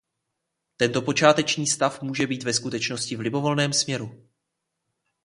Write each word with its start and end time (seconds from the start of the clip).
Tento 0.77 1.01
počáteční 1.01 1.67
stav 1.67 2.01
může 2.01 2.27
být 2.27 2.43
ve 2.43 2.53
skutečnosti 2.53 3.15
v 3.15 3.19
libovolném 3.19 3.73
směru. 3.73 4.29